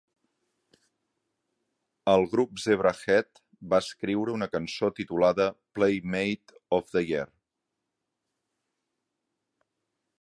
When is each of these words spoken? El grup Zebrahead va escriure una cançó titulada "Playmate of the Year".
El 2.13 2.25
grup 2.31 2.55
Zebrahead 2.63 3.41
va 3.75 3.81
escriure 3.85 4.35
una 4.37 4.49
cançó 4.55 4.91
titulada 5.01 5.47
"Playmate 5.81 6.59
of 6.79 6.91
the 6.97 7.05
Year". 7.13 7.27